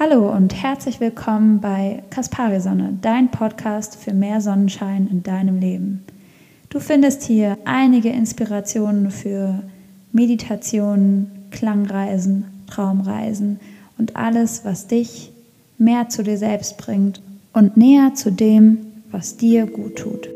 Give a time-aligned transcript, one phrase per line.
[0.00, 6.04] Hallo und herzlich willkommen bei Kaspari Sonne, dein Podcast für mehr Sonnenschein in deinem Leben.
[6.68, 9.60] Du findest hier einige Inspirationen für
[10.12, 13.58] Meditationen, Klangreisen, Traumreisen
[13.98, 15.32] und alles, was dich
[15.78, 17.20] mehr zu dir selbst bringt
[17.52, 18.78] und näher zu dem,
[19.10, 20.28] was dir gut tut.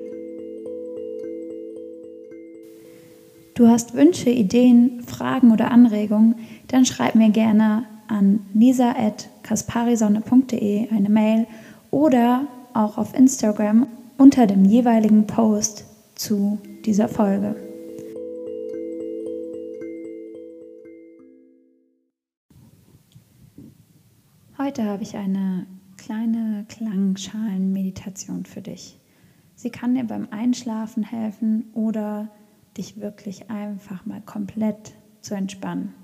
[3.55, 6.35] Du hast Wünsche, Ideen, Fragen oder Anregungen,
[6.67, 11.47] dann schreib mir gerne an lisa.kasparisonne.de eine Mail
[11.91, 13.87] oder auch auf Instagram
[14.19, 15.85] unter dem jeweiligen Post
[16.15, 17.57] zu dieser Folge.
[24.59, 25.67] Heute habe ich eine
[25.97, 28.99] kleine Klangschalenmeditation für dich.
[29.57, 32.28] Sie kann dir beim Einschlafen helfen oder
[32.77, 35.95] dich wirklich einfach mal komplett zu entspannen.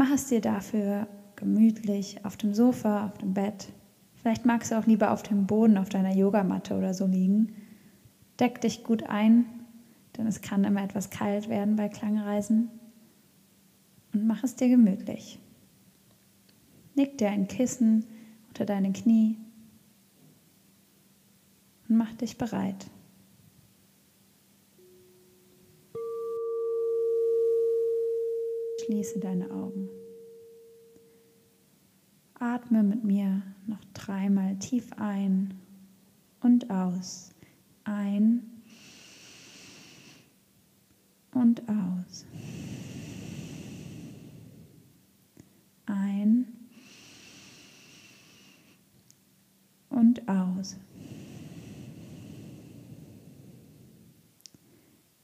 [0.00, 3.68] Mach es dir dafür gemütlich auf dem Sofa, auf dem Bett.
[4.14, 7.54] Vielleicht magst du auch lieber auf dem Boden, auf deiner Yogamatte oder so liegen.
[8.38, 9.44] Deck dich gut ein,
[10.16, 12.70] denn es kann immer etwas kalt werden bei Klangreisen.
[14.14, 15.38] Und mach es dir gemütlich.
[16.94, 18.06] Leg dir ein Kissen
[18.48, 19.36] unter deine Knie
[21.90, 22.86] und mach dich bereit.
[28.84, 29.88] Schließe deine Augen.
[32.34, 35.54] Atme mit mir noch dreimal tief ein
[36.40, 37.30] und aus.
[37.84, 38.62] Ein
[41.32, 42.26] und aus.
[45.86, 46.46] Ein
[49.90, 50.76] und aus.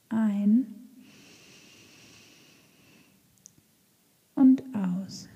[0.09, 0.77] Ein
[4.35, 5.27] und aus.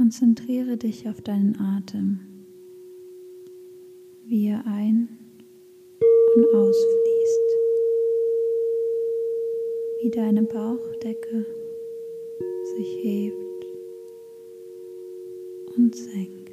[0.00, 2.20] Konzentriere dich auf deinen Atem,
[4.24, 5.10] wie er ein-
[6.34, 7.58] und ausfließt,
[10.00, 11.44] wie deine Bauchdecke
[12.64, 13.66] sich hebt
[15.76, 16.49] und senkt.